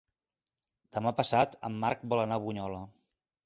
[0.97, 2.85] Demà passat en Marc vol anar a Bunyola.